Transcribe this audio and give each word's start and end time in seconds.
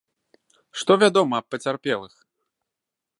Што 0.83 0.91
вядома 1.03 1.39
аб 1.43 1.47
пацярпелых? 1.51 2.13